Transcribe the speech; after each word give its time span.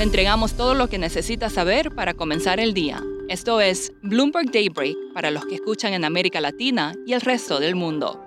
Le 0.00 0.04
entregamos 0.04 0.54
todo 0.54 0.72
lo 0.72 0.88
que 0.88 0.96
necesita 0.96 1.50
saber 1.50 1.94
para 1.94 2.14
comenzar 2.14 2.58
el 2.58 2.72
día. 2.72 3.04
Esto 3.28 3.60
es 3.60 3.92
Bloomberg 4.02 4.50
Daybreak 4.50 4.96
para 5.12 5.30
los 5.30 5.44
que 5.44 5.56
escuchan 5.56 5.92
en 5.92 6.06
América 6.06 6.40
Latina 6.40 6.94
y 7.06 7.12
el 7.12 7.20
resto 7.20 7.60
del 7.60 7.74
mundo. 7.74 8.18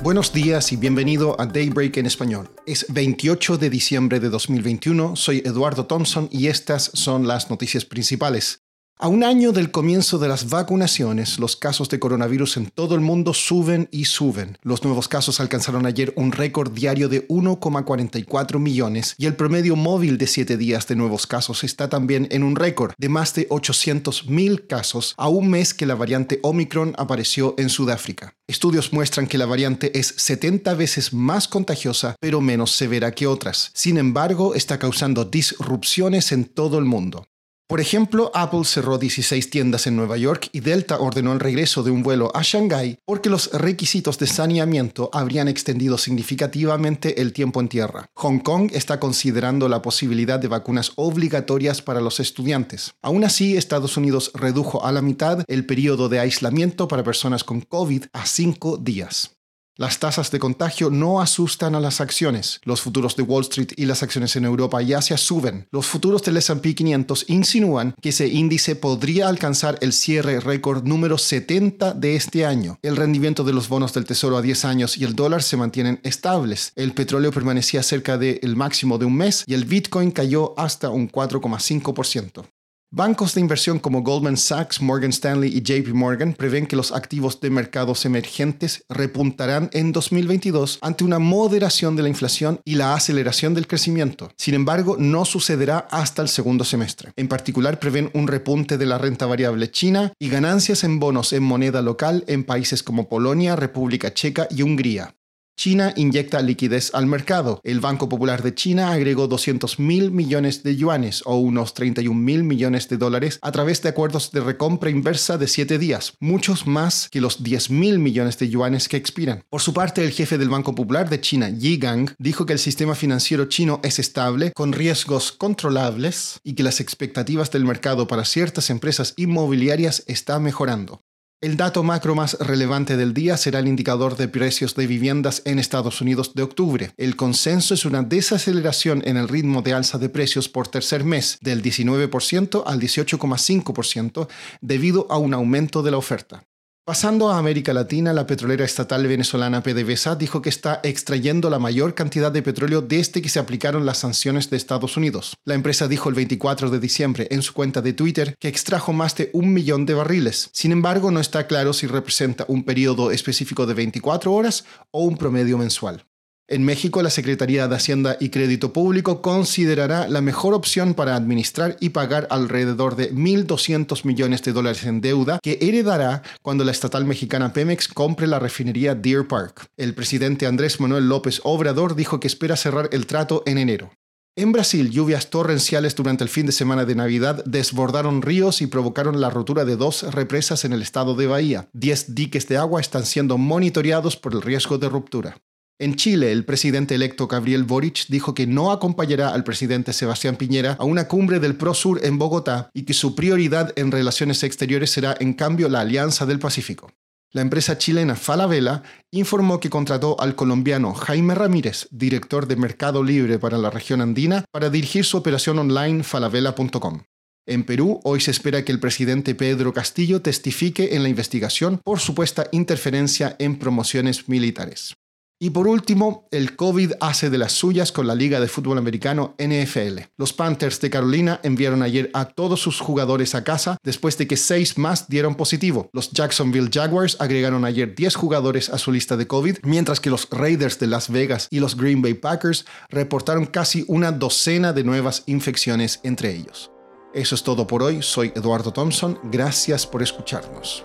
Buenos 0.00 0.32
días 0.32 0.70
y 0.70 0.76
bienvenido 0.76 1.34
a 1.40 1.46
Daybreak 1.46 1.96
en 1.96 2.06
español. 2.06 2.50
Es 2.66 2.86
28 2.88 3.58
de 3.58 3.68
diciembre 3.68 4.20
de 4.20 4.30
2021, 4.30 5.16
soy 5.16 5.42
Eduardo 5.44 5.86
Thompson 5.86 6.28
y 6.30 6.46
estas 6.46 6.92
son 6.94 7.26
las 7.26 7.50
noticias 7.50 7.84
principales. 7.84 8.62
A 9.02 9.08
un 9.08 9.24
año 9.24 9.52
del 9.52 9.70
comienzo 9.70 10.18
de 10.18 10.28
las 10.28 10.50
vacunaciones, 10.50 11.38
los 11.38 11.56
casos 11.56 11.88
de 11.88 11.98
coronavirus 11.98 12.58
en 12.58 12.66
todo 12.66 12.94
el 12.94 13.00
mundo 13.00 13.32
suben 13.32 13.88
y 13.90 14.04
suben. 14.04 14.58
Los 14.60 14.84
nuevos 14.84 15.08
casos 15.08 15.40
alcanzaron 15.40 15.86
ayer 15.86 16.12
un 16.16 16.32
récord 16.32 16.70
diario 16.70 17.08
de 17.08 17.26
1,44 17.28 18.58
millones 18.58 19.14
y 19.16 19.24
el 19.24 19.36
promedio 19.36 19.74
móvil 19.74 20.18
de 20.18 20.26
7 20.26 20.58
días 20.58 20.86
de 20.86 20.96
nuevos 20.96 21.26
casos 21.26 21.64
está 21.64 21.88
también 21.88 22.28
en 22.30 22.42
un 22.42 22.56
récord 22.56 22.92
de 22.98 23.08
más 23.08 23.32
de 23.32 23.46
800 23.48 24.28
mil 24.28 24.66
casos 24.66 25.14
a 25.16 25.28
un 25.28 25.48
mes 25.48 25.72
que 25.72 25.86
la 25.86 25.94
variante 25.94 26.38
Omicron 26.42 26.94
apareció 26.98 27.54
en 27.56 27.70
Sudáfrica. 27.70 28.34
Estudios 28.48 28.92
muestran 28.92 29.28
que 29.28 29.38
la 29.38 29.46
variante 29.46 29.98
es 29.98 30.12
70 30.18 30.74
veces 30.74 31.14
más 31.14 31.48
contagiosa 31.48 32.16
pero 32.20 32.42
menos 32.42 32.72
severa 32.72 33.12
que 33.12 33.26
otras. 33.26 33.70
Sin 33.72 33.96
embargo, 33.96 34.54
está 34.54 34.78
causando 34.78 35.24
disrupciones 35.24 36.32
en 36.32 36.44
todo 36.44 36.78
el 36.78 36.84
mundo. 36.84 37.29
Por 37.70 37.80
ejemplo, 37.80 38.32
Apple 38.34 38.64
cerró 38.64 38.98
16 38.98 39.48
tiendas 39.48 39.86
en 39.86 39.94
Nueva 39.94 40.16
York 40.16 40.48
y 40.50 40.58
Delta 40.58 40.98
ordenó 40.98 41.32
el 41.32 41.38
regreso 41.38 41.84
de 41.84 41.92
un 41.92 42.02
vuelo 42.02 42.32
a 42.34 42.42
Shanghái 42.42 42.98
porque 43.06 43.30
los 43.30 43.48
requisitos 43.52 44.18
de 44.18 44.26
saneamiento 44.26 45.08
habrían 45.12 45.46
extendido 45.46 45.96
significativamente 45.96 47.22
el 47.22 47.32
tiempo 47.32 47.60
en 47.60 47.68
tierra. 47.68 48.06
Hong 48.16 48.40
Kong 48.40 48.72
está 48.74 48.98
considerando 48.98 49.68
la 49.68 49.82
posibilidad 49.82 50.40
de 50.40 50.48
vacunas 50.48 50.90
obligatorias 50.96 51.80
para 51.80 52.00
los 52.00 52.18
estudiantes. 52.18 52.94
Aún 53.02 53.22
así, 53.22 53.56
Estados 53.56 53.96
Unidos 53.96 54.32
redujo 54.34 54.84
a 54.84 54.90
la 54.90 55.00
mitad 55.00 55.44
el 55.46 55.64
periodo 55.64 56.08
de 56.08 56.18
aislamiento 56.18 56.88
para 56.88 57.04
personas 57.04 57.44
con 57.44 57.60
COVID 57.60 58.06
a 58.12 58.26
5 58.26 58.78
días. 58.78 59.39
Las 59.80 59.98
tasas 59.98 60.30
de 60.30 60.38
contagio 60.38 60.90
no 60.90 61.22
asustan 61.22 61.74
a 61.74 61.80
las 61.80 62.02
acciones. 62.02 62.60
Los 62.64 62.82
futuros 62.82 63.16
de 63.16 63.22
Wall 63.22 63.44
Street 63.44 63.72
y 63.76 63.86
las 63.86 64.02
acciones 64.02 64.36
en 64.36 64.44
Europa 64.44 64.82
ya 64.82 65.00
se 65.00 65.16
suben. 65.16 65.68
Los 65.70 65.86
futuros 65.86 66.22
del 66.22 66.36
S&P 66.36 66.74
500 66.74 67.24
insinúan 67.28 67.94
que 68.02 68.10
ese 68.10 68.28
índice 68.28 68.76
podría 68.76 69.26
alcanzar 69.28 69.78
el 69.80 69.94
cierre 69.94 70.38
récord 70.40 70.84
número 70.84 71.16
70 71.16 71.94
de 71.94 72.14
este 72.14 72.44
año. 72.44 72.78
El 72.82 72.94
rendimiento 72.94 73.42
de 73.42 73.54
los 73.54 73.70
bonos 73.70 73.94
del 73.94 74.04
Tesoro 74.04 74.36
a 74.36 74.42
10 74.42 74.66
años 74.66 74.98
y 74.98 75.04
el 75.04 75.16
dólar 75.16 75.42
se 75.42 75.56
mantienen 75.56 75.98
estables. 76.02 76.74
El 76.76 76.92
petróleo 76.92 77.32
permanecía 77.32 77.82
cerca 77.82 78.18
del 78.18 78.56
máximo 78.56 78.98
de 78.98 79.06
un 79.06 79.14
mes 79.14 79.44
y 79.46 79.54
el 79.54 79.64
Bitcoin 79.64 80.10
cayó 80.10 80.52
hasta 80.58 80.90
un 80.90 81.10
4,5%. 81.10 82.44
Bancos 82.92 83.34
de 83.34 83.40
inversión 83.40 83.78
como 83.78 84.02
Goldman 84.02 84.36
Sachs, 84.36 84.82
Morgan 84.82 85.10
Stanley 85.10 85.56
y 85.56 85.62
JP 85.62 85.94
Morgan 85.94 86.34
prevén 86.34 86.66
que 86.66 86.74
los 86.74 86.90
activos 86.90 87.40
de 87.40 87.48
mercados 87.48 88.04
emergentes 88.04 88.84
repuntarán 88.88 89.70
en 89.72 89.92
2022 89.92 90.80
ante 90.82 91.04
una 91.04 91.20
moderación 91.20 91.94
de 91.94 92.02
la 92.02 92.08
inflación 92.08 92.60
y 92.64 92.74
la 92.74 92.94
aceleración 92.94 93.54
del 93.54 93.68
crecimiento. 93.68 94.32
Sin 94.36 94.54
embargo, 94.54 94.96
no 94.98 95.24
sucederá 95.24 95.86
hasta 95.92 96.20
el 96.20 96.28
segundo 96.28 96.64
semestre. 96.64 97.12
En 97.14 97.28
particular, 97.28 97.78
prevén 97.78 98.10
un 98.12 98.26
repunte 98.26 98.76
de 98.76 98.86
la 98.86 98.98
renta 98.98 99.24
variable 99.26 99.70
china 99.70 100.12
y 100.18 100.28
ganancias 100.28 100.82
en 100.82 100.98
bonos 100.98 101.32
en 101.32 101.44
moneda 101.44 101.82
local 101.82 102.24
en 102.26 102.42
países 102.42 102.82
como 102.82 103.08
Polonia, 103.08 103.54
República 103.54 104.12
Checa 104.12 104.48
y 104.50 104.62
Hungría. 104.62 105.14
China 105.60 105.92
inyecta 105.94 106.40
liquidez 106.40 106.94
al 106.94 107.04
mercado. 107.04 107.60
El 107.64 107.80
Banco 107.80 108.08
Popular 108.08 108.42
de 108.42 108.54
China 108.54 108.92
agregó 108.92 109.28
200 109.28 109.78
mil 109.78 110.10
millones 110.10 110.62
de 110.62 110.74
yuanes 110.74 111.22
o 111.26 111.36
unos 111.36 111.74
31 111.74 112.18
mil 112.18 112.44
millones 112.44 112.88
de 112.88 112.96
dólares 112.96 113.38
a 113.42 113.52
través 113.52 113.82
de 113.82 113.90
acuerdos 113.90 114.32
de 114.32 114.40
recompra 114.40 114.88
inversa 114.88 115.36
de 115.36 115.46
7 115.46 115.78
días, 115.78 116.14
muchos 116.18 116.66
más 116.66 117.10
que 117.10 117.20
los 117.20 117.42
10 117.42 117.68
mil 117.72 117.98
millones 117.98 118.38
de 118.38 118.48
yuanes 118.48 118.88
que 118.88 118.96
expiran. 118.96 119.44
Por 119.50 119.60
su 119.60 119.74
parte, 119.74 120.02
el 120.02 120.12
jefe 120.12 120.38
del 120.38 120.48
Banco 120.48 120.74
Popular 120.74 121.10
de 121.10 121.20
China, 121.20 121.50
Yi 121.50 121.76
Gang, 121.76 122.12
dijo 122.16 122.46
que 122.46 122.54
el 122.54 122.58
sistema 122.58 122.94
financiero 122.94 123.44
chino 123.44 123.80
es 123.82 123.98
estable, 123.98 124.52
con 124.54 124.72
riesgos 124.72 125.30
controlables 125.30 126.40
y 126.42 126.54
que 126.54 126.62
las 126.62 126.80
expectativas 126.80 127.50
del 127.50 127.66
mercado 127.66 128.06
para 128.06 128.24
ciertas 128.24 128.70
empresas 128.70 129.12
inmobiliarias 129.18 130.04
está 130.06 130.38
mejorando. 130.38 131.02
El 131.42 131.56
dato 131.56 131.82
macro 131.82 132.14
más 132.14 132.36
relevante 132.38 132.98
del 132.98 133.14
día 133.14 133.38
será 133.38 133.60
el 133.60 133.68
indicador 133.68 134.18
de 134.18 134.28
precios 134.28 134.74
de 134.74 134.86
viviendas 134.86 135.40
en 135.46 135.58
Estados 135.58 136.02
Unidos 136.02 136.34
de 136.34 136.42
octubre. 136.42 136.92
El 136.98 137.16
consenso 137.16 137.72
es 137.72 137.86
una 137.86 138.02
desaceleración 138.02 139.02
en 139.06 139.16
el 139.16 139.26
ritmo 139.26 139.62
de 139.62 139.72
alza 139.72 139.96
de 139.96 140.10
precios 140.10 140.50
por 140.50 140.68
tercer 140.68 141.02
mes, 141.02 141.38
del 141.40 141.62
19% 141.62 142.62
al 142.66 142.78
18,5%, 142.78 144.28
debido 144.60 145.06
a 145.08 145.16
un 145.16 145.32
aumento 145.32 145.82
de 145.82 145.90
la 145.90 145.96
oferta. 145.96 146.44
Pasando 146.86 147.30
a 147.30 147.38
América 147.38 147.74
Latina, 147.74 148.12
la 148.12 148.26
petrolera 148.26 148.64
estatal 148.64 149.06
venezolana 149.06 149.62
PDVSA 149.62 150.16
dijo 150.16 150.40
que 150.40 150.48
está 150.48 150.80
extrayendo 150.82 151.50
la 151.50 151.58
mayor 151.58 151.94
cantidad 151.94 152.32
de 152.32 152.42
petróleo 152.42 152.80
desde 152.80 153.20
que 153.20 153.28
se 153.28 153.38
aplicaron 153.38 153.84
las 153.84 153.98
sanciones 153.98 154.48
de 154.50 154.56
Estados 154.56 154.96
Unidos. 154.96 155.36
La 155.44 155.54
empresa 155.54 155.88
dijo 155.88 156.08
el 156.08 156.14
24 156.14 156.70
de 156.70 156.80
diciembre 156.80 157.28
en 157.30 157.42
su 157.42 157.52
cuenta 157.52 157.82
de 157.82 157.92
Twitter 157.92 158.34
que 158.40 158.48
extrajo 158.48 158.92
más 158.92 159.14
de 159.14 159.30
un 159.34 159.52
millón 159.52 159.84
de 159.86 159.94
barriles. 159.94 160.50
Sin 160.52 160.72
embargo, 160.72 161.10
no 161.10 161.20
está 161.20 161.46
claro 161.46 161.74
si 161.74 161.86
representa 161.86 162.44
un 162.48 162.64
periodo 162.64 163.10
específico 163.10 163.66
de 163.66 163.74
24 163.74 164.32
horas 164.32 164.64
o 164.90 165.04
un 165.04 165.16
promedio 165.16 165.58
mensual. 165.58 166.06
En 166.52 166.64
México, 166.64 167.00
la 167.00 167.10
Secretaría 167.10 167.68
de 167.68 167.76
Hacienda 167.76 168.16
y 168.18 168.30
Crédito 168.30 168.72
Público 168.72 169.22
considerará 169.22 170.08
la 170.08 170.20
mejor 170.20 170.52
opción 170.52 170.94
para 170.94 171.14
administrar 171.14 171.76
y 171.78 171.90
pagar 171.90 172.26
alrededor 172.28 172.96
de 172.96 173.14
1.200 173.14 174.04
millones 174.04 174.42
de 174.42 174.52
dólares 174.52 174.82
en 174.82 175.00
deuda 175.00 175.38
que 175.40 175.58
heredará 175.60 176.24
cuando 176.42 176.64
la 176.64 176.72
estatal 176.72 177.04
mexicana 177.04 177.52
Pemex 177.52 177.86
compre 177.86 178.26
la 178.26 178.40
refinería 178.40 178.96
Deer 178.96 179.28
Park. 179.28 179.68
El 179.76 179.94
presidente 179.94 180.48
Andrés 180.48 180.80
Manuel 180.80 181.08
López 181.08 181.40
Obrador 181.44 181.94
dijo 181.94 182.18
que 182.18 182.26
espera 182.26 182.56
cerrar 182.56 182.88
el 182.90 183.06
trato 183.06 183.44
en 183.46 183.56
enero. 183.56 183.92
En 184.34 184.50
Brasil, 184.50 184.90
lluvias 184.90 185.30
torrenciales 185.30 185.94
durante 185.94 186.24
el 186.24 186.30
fin 186.30 186.46
de 186.46 186.52
semana 186.52 186.84
de 186.84 186.96
Navidad 186.96 187.44
desbordaron 187.44 188.22
ríos 188.22 188.60
y 188.60 188.66
provocaron 188.66 189.20
la 189.20 189.30
rotura 189.30 189.64
de 189.64 189.76
dos 189.76 190.02
represas 190.12 190.64
en 190.64 190.72
el 190.72 190.82
estado 190.82 191.14
de 191.14 191.28
Bahía. 191.28 191.68
Diez 191.72 192.16
diques 192.16 192.48
de 192.48 192.56
agua 192.56 192.80
están 192.80 193.06
siendo 193.06 193.38
monitoreados 193.38 194.16
por 194.16 194.32
el 194.32 194.42
riesgo 194.42 194.78
de 194.78 194.88
ruptura. 194.88 195.36
En 195.80 195.94
Chile, 195.94 196.30
el 196.30 196.44
presidente 196.44 196.94
electo 196.94 197.26
Gabriel 197.26 197.64
Boric 197.64 198.04
dijo 198.08 198.34
que 198.34 198.46
no 198.46 198.70
acompañará 198.70 199.30
al 199.30 199.44
presidente 199.44 199.94
Sebastián 199.94 200.36
Piñera 200.36 200.76
a 200.78 200.84
una 200.84 201.08
cumbre 201.08 201.40
del 201.40 201.56
ProSur 201.56 202.04
en 202.04 202.18
Bogotá 202.18 202.68
y 202.74 202.82
que 202.82 202.92
su 202.92 203.14
prioridad 203.14 203.72
en 203.76 203.90
relaciones 203.90 204.42
exteriores 204.42 204.90
será 204.90 205.16
en 205.20 205.32
cambio 205.32 205.70
la 205.70 205.80
Alianza 205.80 206.26
del 206.26 206.38
Pacífico. 206.38 206.92
La 207.32 207.40
empresa 207.40 207.78
chilena 207.78 208.14
Falabella 208.14 208.82
informó 209.10 209.58
que 209.58 209.70
contrató 209.70 210.20
al 210.20 210.34
colombiano 210.34 210.92
Jaime 210.92 211.34
Ramírez, 211.34 211.88
director 211.90 212.46
de 212.46 212.56
Mercado 212.56 213.02
Libre 213.02 213.38
para 213.38 213.56
la 213.56 213.70
región 213.70 214.02
andina, 214.02 214.44
para 214.52 214.68
dirigir 214.68 215.06
su 215.06 215.16
operación 215.16 215.58
online 215.60 216.02
falabella.com. 216.02 217.04
En 217.46 217.64
Perú, 217.64 218.00
hoy 218.04 218.20
se 218.20 218.32
espera 218.32 218.66
que 218.66 218.72
el 218.72 218.80
presidente 218.80 219.34
Pedro 219.34 219.72
Castillo 219.72 220.20
testifique 220.20 220.94
en 220.94 221.02
la 221.02 221.08
investigación 221.08 221.80
por 221.82 222.00
supuesta 222.00 222.48
interferencia 222.52 223.34
en 223.38 223.58
promociones 223.58 224.28
militares. 224.28 224.94
Y 225.42 225.50
por 225.50 225.66
último, 225.66 226.28
el 226.32 226.54
COVID 226.54 226.92
hace 227.00 227.30
de 227.30 227.38
las 227.38 227.52
suyas 227.52 227.92
con 227.92 228.06
la 228.06 228.14
Liga 228.14 228.40
de 228.40 228.46
Fútbol 228.46 228.76
Americano 228.76 229.36
NFL. 229.38 230.00
Los 230.18 230.34
Panthers 230.34 230.82
de 230.82 230.90
Carolina 230.90 231.40
enviaron 231.42 231.82
ayer 231.82 232.10
a 232.12 232.26
todos 232.26 232.60
sus 232.60 232.78
jugadores 232.78 233.34
a 233.34 233.42
casa 233.42 233.78
después 233.82 234.18
de 234.18 234.26
que 234.26 234.36
seis 234.36 234.76
más 234.76 235.08
dieron 235.08 235.36
positivo. 235.36 235.88
Los 235.94 236.10
Jacksonville 236.10 236.68
Jaguars 236.70 237.16
agregaron 237.20 237.64
ayer 237.64 237.94
10 237.94 238.16
jugadores 238.16 238.68
a 238.68 238.76
su 238.76 238.92
lista 238.92 239.16
de 239.16 239.26
COVID, 239.26 239.60
mientras 239.62 239.98
que 239.98 240.10
los 240.10 240.28
Raiders 240.30 240.78
de 240.78 240.88
Las 240.88 241.08
Vegas 241.10 241.48
y 241.50 241.60
los 241.60 241.74
Green 241.74 242.02
Bay 242.02 242.12
Packers 242.12 242.66
reportaron 242.90 243.46
casi 243.46 243.86
una 243.88 244.12
docena 244.12 244.74
de 244.74 244.84
nuevas 244.84 245.22
infecciones 245.24 246.00
entre 246.02 246.36
ellos. 246.36 246.70
Eso 247.14 247.34
es 247.34 247.42
todo 247.42 247.66
por 247.66 247.82
hoy. 247.82 248.02
Soy 248.02 248.30
Eduardo 248.36 248.74
Thompson. 248.74 249.18
Gracias 249.24 249.86
por 249.86 250.02
escucharnos. 250.02 250.84